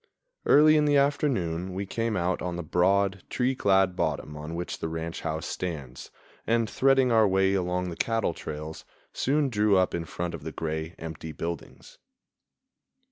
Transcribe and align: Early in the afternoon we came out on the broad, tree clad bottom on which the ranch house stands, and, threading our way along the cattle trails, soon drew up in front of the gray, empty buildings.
Early 0.47 0.77
in 0.77 0.85
the 0.85 0.97
afternoon 0.97 1.75
we 1.75 1.85
came 1.85 2.17
out 2.17 2.41
on 2.41 2.55
the 2.55 2.63
broad, 2.63 3.23
tree 3.29 3.53
clad 3.53 3.95
bottom 3.95 4.35
on 4.35 4.55
which 4.55 4.79
the 4.79 4.87
ranch 4.89 5.21
house 5.21 5.45
stands, 5.45 6.09
and, 6.47 6.67
threading 6.67 7.11
our 7.11 7.27
way 7.27 7.53
along 7.53 7.91
the 7.91 7.95
cattle 7.95 8.33
trails, 8.33 8.83
soon 9.13 9.47
drew 9.49 9.77
up 9.77 9.93
in 9.93 10.05
front 10.05 10.33
of 10.33 10.41
the 10.43 10.51
gray, 10.51 10.95
empty 10.97 11.33
buildings. 11.33 11.99